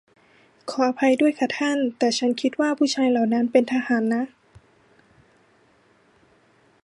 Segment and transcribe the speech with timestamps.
[0.69, 4.23] ขออภัยด้วยค่ะท่าน แต่ฉันคิดว่าผู้ชายเหล่านั้นเป็นทหารนะ